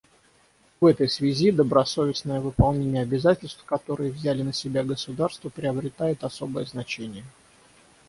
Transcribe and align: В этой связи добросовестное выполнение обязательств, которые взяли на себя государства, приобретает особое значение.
В 0.79 0.87
этой 0.87 1.07
связи 1.07 1.51
добросовестное 1.51 2.39
выполнение 2.39 3.03
обязательств, 3.03 3.63
которые 3.65 4.11
взяли 4.11 4.41
на 4.41 4.51
себя 4.51 4.83
государства, 4.83 5.49
приобретает 5.49 6.23
особое 6.23 6.65
значение. 6.65 7.23